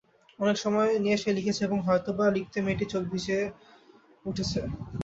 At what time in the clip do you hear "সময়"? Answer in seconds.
0.57-0.89